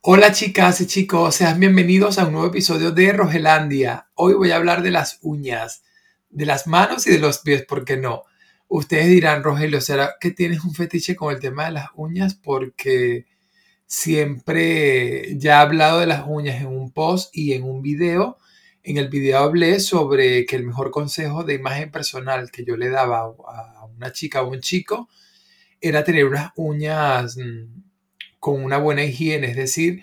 Hola 0.00 0.30
chicas 0.30 0.80
y 0.80 0.86
chicos, 0.86 1.34
sean 1.34 1.58
bienvenidos 1.58 2.18
a 2.18 2.26
un 2.26 2.32
nuevo 2.32 2.46
episodio 2.46 2.92
de 2.92 3.12
Rogelandia. 3.12 4.08
Hoy 4.14 4.34
voy 4.34 4.52
a 4.52 4.56
hablar 4.56 4.82
de 4.82 4.92
las 4.92 5.18
uñas, 5.22 5.82
de 6.30 6.46
las 6.46 6.68
manos 6.68 7.08
y 7.08 7.10
de 7.10 7.18
los 7.18 7.40
pies, 7.40 7.64
¿por 7.64 7.84
qué 7.84 7.96
no? 7.96 8.22
Ustedes 8.68 9.08
dirán, 9.08 9.42
Rogelio, 9.42 9.80
¿será 9.80 10.14
que 10.20 10.30
tienes 10.30 10.62
un 10.62 10.72
fetiche 10.72 11.16
con 11.16 11.34
el 11.34 11.40
tema 11.40 11.64
de 11.64 11.72
las 11.72 11.88
uñas? 11.96 12.34
Porque 12.36 13.26
siempre 13.86 15.36
ya 15.36 15.54
he 15.54 15.62
hablado 15.62 15.98
de 15.98 16.06
las 16.06 16.24
uñas 16.28 16.60
en 16.60 16.68
un 16.68 16.92
post 16.92 17.36
y 17.36 17.54
en 17.54 17.64
un 17.64 17.82
video. 17.82 18.38
En 18.84 18.98
el 18.98 19.08
video 19.08 19.38
hablé 19.38 19.80
sobre 19.80 20.46
que 20.46 20.54
el 20.54 20.64
mejor 20.64 20.92
consejo 20.92 21.42
de 21.42 21.54
imagen 21.54 21.90
personal 21.90 22.52
que 22.52 22.64
yo 22.64 22.76
le 22.76 22.88
daba 22.88 23.22
a 23.24 23.84
una 23.96 24.12
chica 24.12 24.42
o 24.42 24.50
un 24.50 24.60
chico 24.60 25.08
era 25.80 26.04
tener 26.04 26.24
unas 26.24 26.52
uñas 26.56 27.36
mm, 27.36 27.87
con 28.40 28.62
una 28.62 28.78
buena 28.78 29.04
higiene, 29.04 29.48
es 29.48 29.56
decir, 29.56 30.02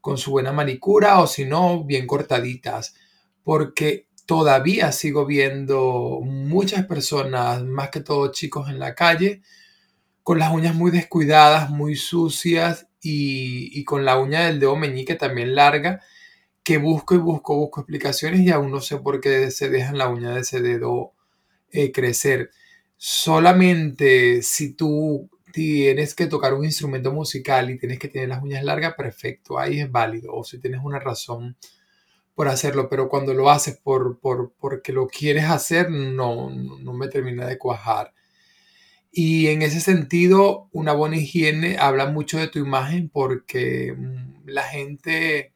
con 0.00 0.18
su 0.18 0.30
buena 0.30 0.52
manicura 0.52 1.20
o 1.20 1.26
si 1.26 1.44
no, 1.44 1.84
bien 1.84 2.06
cortaditas, 2.06 2.94
porque 3.42 4.06
todavía 4.26 4.92
sigo 4.92 5.26
viendo 5.26 6.20
muchas 6.22 6.86
personas, 6.86 7.62
más 7.64 7.90
que 7.90 8.00
todo 8.00 8.32
chicos 8.32 8.68
en 8.68 8.78
la 8.78 8.94
calle, 8.94 9.42
con 10.22 10.38
las 10.40 10.52
uñas 10.52 10.74
muy 10.74 10.90
descuidadas, 10.90 11.70
muy 11.70 11.94
sucias 11.94 12.88
y, 13.00 13.84
con 13.84 14.04
la 14.04 14.18
uña 14.18 14.46
del 14.46 14.58
dedo 14.58 14.76
meñique 14.76 15.14
también 15.14 15.54
larga, 15.54 16.02
que 16.64 16.78
busco 16.78 17.14
y 17.14 17.18
busco, 17.18 17.56
busco 17.56 17.80
explicaciones 17.80 18.40
y 18.40 18.50
aún 18.50 18.72
no 18.72 18.80
sé 18.80 18.98
por 18.98 19.20
qué 19.20 19.52
se 19.52 19.70
dejan 19.70 19.98
la 19.98 20.08
uña 20.08 20.30
de 20.34 20.40
ese 20.40 20.60
dedo 20.60 21.14
eh, 21.70 21.92
crecer. 21.92 22.50
Solamente 22.96 24.42
si 24.42 24.72
tú 24.74 25.30
tienes 25.52 26.14
que 26.14 26.26
tocar 26.26 26.54
un 26.54 26.64
instrumento 26.64 27.12
musical 27.12 27.70
y 27.70 27.78
tienes 27.78 27.98
que 27.98 28.08
tener 28.08 28.28
las 28.28 28.42
uñas 28.42 28.64
largas, 28.64 28.94
perfecto, 28.94 29.58
ahí 29.58 29.80
es 29.80 29.90
válido. 29.90 30.34
O 30.34 30.44
si 30.44 30.58
tienes 30.58 30.80
una 30.82 30.98
razón 30.98 31.56
por 32.34 32.48
hacerlo, 32.48 32.88
pero 32.88 33.08
cuando 33.08 33.32
lo 33.34 33.50
haces 33.50 33.78
por, 33.78 34.18
por 34.18 34.52
porque 34.60 34.92
lo 34.92 35.06
quieres 35.06 35.44
hacer, 35.44 35.90
no, 35.90 36.50
no 36.50 36.92
me 36.92 37.08
termina 37.08 37.46
de 37.46 37.58
cuajar. 37.58 38.12
Y 39.18 39.46
en 39.46 39.62
ese 39.62 39.80
sentido, 39.80 40.68
una 40.72 40.92
buena 40.92 41.16
higiene 41.16 41.78
habla 41.78 42.04
mucho 42.04 42.38
de 42.38 42.48
tu 42.48 42.58
imagen 42.58 43.08
porque 43.08 43.94
mm, 43.96 44.42
la 44.44 44.64
gente, 44.64 45.54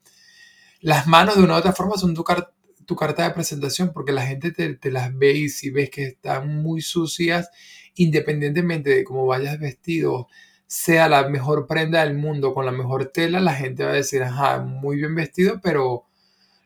las 0.80 1.06
manos 1.06 1.36
de 1.36 1.42
una 1.42 1.56
u 1.56 1.58
otra 1.58 1.75
forma 1.75 1.98
son 1.98 2.14
tu, 2.14 2.25
carta 2.25 3.22
de 3.22 3.34
presentación 3.34 3.92
porque 3.92 4.12
la 4.12 4.27
gente 4.27 4.50
te, 4.50 4.75
te, 4.77 4.91
las 4.91 5.14
ve 5.14 5.32
y 5.32 5.48
si 5.50 5.69
ves 5.69 5.91
que 5.91 6.04
están 6.04 6.62
muy 6.62 6.80
sucias 6.80 7.50
independientemente 7.94 8.91
de 8.91 9.05
cómo 9.05 9.27
vayas 9.27 9.58
vestido, 9.58 10.28
sea 10.66 11.08
la 11.08 11.28
mejor 11.28 11.66
prenda 11.66 12.05
del 12.05 12.16
mundo 12.16 12.55
con 12.55 12.64
la 12.64 12.72
mejor 12.72 13.06
tela, 13.06 13.41
la 13.41 13.55
gente 13.55 13.84
va 13.84 13.91
a 13.91 13.94
decir, 13.94 14.22
ajá, 14.22 14.60
muy 14.60 14.97
bien 14.97 15.14
vestido, 15.14 15.60
pero 15.62 16.06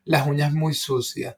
las 0.05 0.27
uñas 0.27 0.53
muy 0.53 0.75
sucias. 0.75 1.37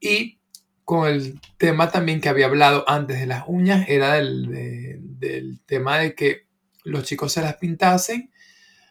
Y 0.00 0.38
con 0.84 1.06
el 1.06 1.38
tema 1.58 1.90
también 1.90 2.20
que 2.20 2.30
había 2.30 2.46
hablado 2.46 2.88
antes 2.88 3.20
de 3.20 3.26
las 3.26 3.44
uñas, 3.46 3.86
era 3.88 4.14
del, 4.14 5.18
del 5.18 5.60
tema 5.66 5.98
de 5.98 6.14
que 6.14 6.46
los 6.82 7.04
chicos 7.04 7.32
se 7.32 7.42
las 7.42 7.56
pintasen. 7.56 8.32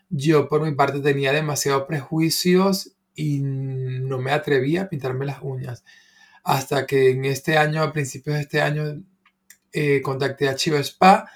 Yo 0.10 0.48
por 0.48 0.62
mi 0.62 0.76
parte 0.76 1.00
tenía 1.00 1.34
demasiados 1.34 1.86
prejuicios 1.88 2.94
y 3.16 3.40
no 3.42 4.20
me 4.20 4.32
atrevía 4.32 4.84
a 4.84 4.90
pintarme 4.90 5.26
las 5.26 5.42
uñas. 5.42 5.84
Hasta 6.44 6.86
que 6.86 7.10
en 7.10 7.26
este 7.26 7.58
año, 7.58 7.82
a 7.82 7.92
principios 7.92 8.36
de 8.36 8.44
este 8.44 8.62
año, 8.62 9.02
eh, 9.80 10.02
contacté 10.02 10.50
a 10.50 10.56
Chivas 10.56 10.88
Spa 10.88 11.30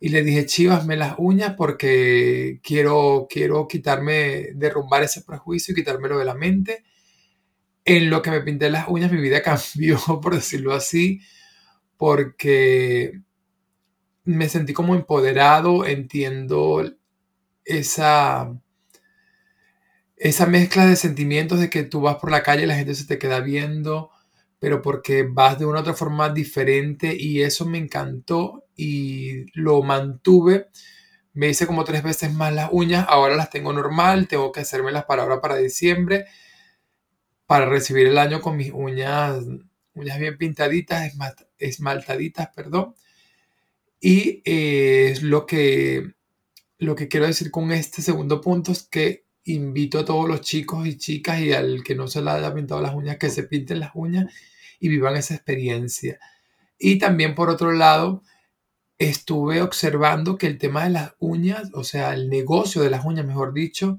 y 0.00 0.08
le 0.08 0.24
dije, 0.24 0.46
Chivas, 0.46 0.84
me 0.84 0.96
las 0.96 1.14
uñas 1.18 1.54
porque 1.56 2.58
quiero, 2.62 3.28
quiero 3.30 3.68
quitarme, 3.68 4.48
derrumbar 4.54 5.04
ese 5.04 5.22
prejuicio 5.22 5.72
y 5.72 5.76
quitármelo 5.76 6.18
de 6.18 6.24
la 6.24 6.34
mente. 6.34 6.84
En 7.84 8.10
lo 8.10 8.20
que 8.20 8.32
me 8.32 8.40
pinté 8.40 8.68
las 8.68 8.88
uñas, 8.88 9.12
mi 9.12 9.20
vida 9.20 9.42
cambió, 9.44 9.98
por 10.20 10.34
decirlo 10.34 10.74
así, 10.74 11.20
porque 11.96 13.20
me 14.24 14.48
sentí 14.48 14.72
como 14.72 14.96
empoderado, 14.96 15.86
entiendo 15.86 16.84
esa, 17.64 18.60
esa 20.16 20.46
mezcla 20.46 20.84
de 20.86 20.96
sentimientos 20.96 21.60
de 21.60 21.70
que 21.70 21.84
tú 21.84 22.00
vas 22.00 22.16
por 22.16 22.32
la 22.32 22.42
calle 22.42 22.64
y 22.64 22.66
la 22.66 22.76
gente 22.76 22.94
se 22.96 23.06
te 23.06 23.18
queda 23.18 23.38
viendo, 23.38 24.10
pero 24.58 24.82
porque 24.82 25.22
vas 25.24 25.58
de 25.58 25.66
una 25.66 25.80
otra 25.80 25.94
forma 25.94 26.30
diferente 26.30 27.14
y 27.16 27.42
eso 27.42 27.66
me 27.66 27.78
encantó 27.78 28.64
y 28.76 29.46
lo 29.58 29.82
mantuve. 29.82 30.68
Me 31.34 31.48
hice 31.48 31.66
como 31.66 31.84
tres 31.84 32.02
veces 32.02 32.32
más 32.32 32.52
las 32.52 32.70
uñas, 32.72 33.06
ahora 33.08 33.36
las 33.36 33.50
tengo 33.50 33.72
normal, 33.72 34.28
tengo 34.28 34.52
que 34.52 34.60
hacérmelas 34.60 35.04
para 35.04 35.22
ahora, 35.22 35.40
para 35.40 35.56
diciembre, 35.56 36.26
para 37.46 37.66
recibir 37.66 38.08
el 38.08 38.18
año 38.18 38.40
con 38.40 38.56
mis 38.56 38.72
uñas, 38.72 39.44
uñas 39.94 40.18
bien 40.18 40.38
pintaditas, 40.38 41.12
esmaltaditas, 41.58 42.48
perdón. 42.54 42.94
Y 44.00 44.42
eh, 44.44 45.10
es 45.12 45.22
lo 45.22 45.46
que, 45.46 46.12
lo 46.78 46.94
que 46.96 47.08
quiero 47.08 47.26
decir 47.26 47.50
con 47.50 47.72
este 47.72 48.02
segundo 48.02 48.40
punto 48.40 48.72
es 48.72 48.82
que 48.82 49.27
invito 49.54 49.98
a 49.98 50.04
todos 50.04 50.28
los 50.28 50.40
chicos 50.40 50.86
y 50.86 50.96
chicas 50.96 51.40
y 51.40 51.52
al 51.52 51.82
que 51.82 51.94
no 51.94 52.08
se 52.08 52.22
le 52.22 52.30
haya 52.30 52.54
pintado 52.54 52.80
las 52.80 52.94
uñas, 52.94 53.16
que 53.18 53.30
se 53.30 53.44
pinten 53.44 53.80
las 53.80 53.92
uñas 53.94 54.32
y 54.80 54.88
vivan 54.88 55.16
esa 55.16 55.34
experiencia. 55.34 56.18
Y 56.78 56.98
también 56.98 57.34
por 57.34 57.50
otro 57.50 57.72
lado, 57.72 58.22
estuve 58.98 59.62
observando 59.62 60.36
que 60.36 60.46
el 60.46 60.58
tema 60.58 60.84
de 60.84 60.90
las 60.90 61.14
uñas, 61.18 61.70
o 61.72 61.84
sea, 61.84 62.14
el 62.14 62.28
negocio 62.28 62.82
de 62.82 62.90
las 62.90 63.04
uñas, 63.04 63.26
mejor 63.26 63.54
dicho, 63.54 63.98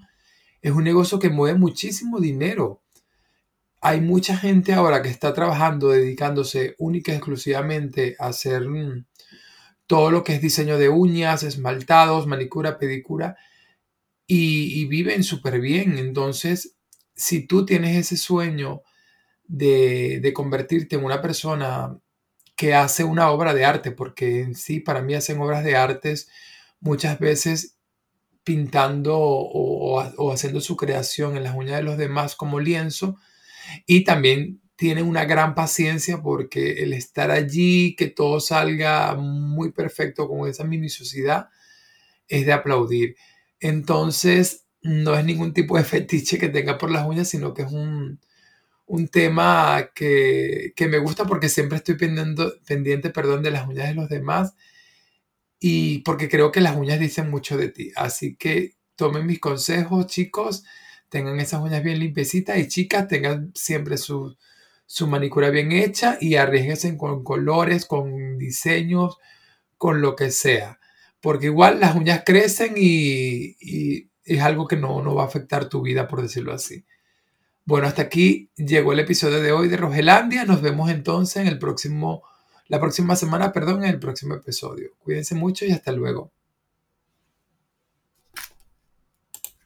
es 0.61 0.71
un 0.71 0.83
negocio 0.83 1.19
que 1.19 1.29
mueve 1.29 1.57
muchísimo 1.57 2.19
dinero. 2.19 2.81
Hay 3.81 4.01
mucha 4.01 4.37
gente 4.37 4.73
ahora 4.73 5.01
que 5.01 5.09
está 5.09 5.33
trabajando, 5.33 5.89
dedicándose 5.89 6.75
única 6.79 7.13
y 7.13 7.15
exclusivamente 7.15 8.17
a 8.19 8.27
hacer 8.27 8.67
mm, 8.67 9.05
todo 9.87 10.11
lo 10.11 10.23
que 10.23 10.35
es 10.35 10.41
diseño 10.41 10.77
de 10.77 10.89
uñas, 10.89 11.43
esmaltados, 11.43 12.27
manicura, 12.27 12.77
pedicura, 12.77 13.37
y, 14.29 14.79
y 14.79 14.85
viven 14.85 15.25
súper 15.25 15.59
bien. 15.59 15.97
Entonces, 15.97 16.77
si 17.15 17.45
tú 17.45 17.65
tienes 17.65 17.97
ese 17.97 18.15
sueño 18.15 18.83
de, 19.49 20.31
convertirte 20.33 20.95
en 20.95 21.03
una 21.03 21.21
persona 21.21 21.99
que 22.55 22.73
hace 22.75 23.03
una 23.03 23.31
obra 23.31 23.53
de 23.53 23.65
arte, 23.65 23.91
porque 23.91 24.41
en 24.41 24.55
sí 24.55 24.79
para 24.79 25.01
mí 25.01 25.15
hacen 25.15 25.41
obras 25.41 25.63
de 25.63 25.75
artes 25.75 26.29
muchas 26.79 27.19
veces 27.19 27.77
pintando 28.43 29.17
o, 29.17 30.01
o, 30.17 30.31
haciendo 30.31 30.61
su 30.61 30.77
creación 30.77 31.35
en 31.35 31.43
las 31.43 31.55
uñas 31.55 31.77
de 31.77 31.83
los 31.83 31.97
demás 31.97 32.35
como 32.35 32.59
lienzo 32.59 33.17
y 33.85 34.03
también 34.03 34.61
tienen 34.75 35.07
una 35.07 35.25
gran 35.25 35.55
paciencia 35.55 36.21
porque 36.21 36.83
el 36.83 36.93
estar 36.93 37.31
allí, 37.31 37.95
que 37.95 38.07
todo 38.07 38.39
salga 38.39 39.15
muy 39.15 39.71
perfecto 39.71 40.27
con 40.27 40.47
esa 40.47 40.63
minuciosidad, 40.63 41.49
es 42.27 42.45
de 42.45 42.53
aplaudir. 42.53 43.15
Entonces, 43.59 44.65
no 44.81 45.15
es 45.15 45.25
ningún 45.25 45.53
tipo 45.53 45.77
de 45.77 45.83
fetiche 45.83 46.37
que 46.39 46.49
tenga 46.49 46.77
por 46.77 46.91
las 46.91 47.07
uñas, 47.07 47.29
sino 47.29 47.53
que 47.53 47.63
es 47.63 47.71
un, 47.71 48.19
un 48.89 49.07
tema 49.07 49.91
que, 49.93 50.73
me 50.89 50.97
gusta 50.97 51.25
porque 51.25 51.47
siempre 51.47 51.77
estoy 51.77 51.95
pendiente, 51.95 53.09
perdón, 53.11 53.43
de 53.43 53.51
las 53.51 53.67
uñas 53.67 53.87
de 53.87 53.93
los 53.93 54.09
demás 54.09 54.55
y 55.59 55.99
porque 55.99 56.29
creo 56.29 56.51
que 56.51 56.61
las 56.61 56.75
uñas 56.75 56.99
dicen 56.99 57.29
mucho 57.29 57.57
de 57.57 57.69
ti. 57.69 57.91
Así 57.95 58.35
que 58.35 58.75
tomen 58.95 59.27
mis 59.27 59.39
consejos, 59.39 60.07
chicos, 60.07 60.63
tengan 61.09 61.39
esas 61.39 61.61
uñas 61.61 61.83
bien 61.83 61.99
limpiecitas 61.99 62.57
y 62.57 62.67
chicas, 62.67 63.07
tengan 63.07 63.51
siempre 63.55 63.97
su, 63.97 64.35
manicura 65.07 65.51
bien 65.51 65.71
hecha 65.71 66.17
y 66.19 66.35
arriesguense 66.35 66.97
con 66.97 67.23
colores, 67.23 67.85
con 67.85 68.39
diseños, 68.39 69.17
con 69.77 70.01
lo 70.01 70.15
que 70.15 70.31
sea. 70.31 70.78
Porque 71.21 71.47
igual 71.47 71.79
las 71.79 71.95
uñas 71.95 72.23
crecen 72.25 72.75
y, 72.77 73.55
es 74.23 74.41
algo 74.41 74.67
que 74.67 74.77
no, 74.77 75.01
no 75.01 75.15
va 75.15 75.23
a 75.23 75.27
afectar 75.27 75.69
tu 75.69 75.81
vida, 75.81 76.07
por 76.07 76.21
decirlo 76.21 76.53
así. 76.53 76.85
Bueno, 77.65 77.87
hasta 77.87 78.03
aquí 78.03 78.49
llegó 78.55 78.93
el 78.93 78.99
episodio 78.99 79.41
de 79.41 79.51
hoy 79.51 79.67
de 79.67 79.77
Rogelandia. 79.77 80.45
Nos 80.45 80.61
vemos 80.61 80.89
entonces 80.89 81.37
en 81.37 81.47
el 81.47 81.59
próximo, 81.59 82.23
la 82.67 82.79
próxima 82.79 83.15
semana, 83.15 83.51
perdón, 83.51 83.83
en 83.83 83.91
el 83.91 83.99
próximo 83.99 84.35
episodio. 84.35 84.91
Cuídense 84.99 85.35
mucho 85.35 85.65
y 85.65 85.71
hasta 85.71 85.91
luego. 85.91 86.31